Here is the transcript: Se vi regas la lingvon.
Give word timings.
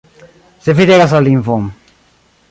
Se 0.63 0.73
vi 0.79 0.87
regas 0.91 1.13
la 1.17 1.21
lingvon. 1.27 1.69